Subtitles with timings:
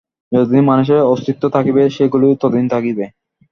[0.31, 3.05] যতদিন মানুষের অস্তিত্ব থাকিবে, সেগুলিও ততদিন থাকিবে।